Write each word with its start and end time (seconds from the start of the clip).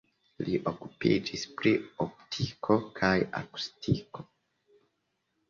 Li 0.45 0.53
okupiĝis 0.69 1.43
pri 1.59 1.73
optiko 2.07 2.79
kaj 3.01 3.13
akustiko. 3.43 4.27